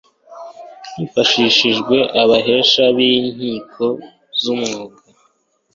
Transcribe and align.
hifashishijwe 0.95 1.97
abahesha 2.21 2.83
b'inkiko 2.95 3.85
z'umwuga 4.41 4.99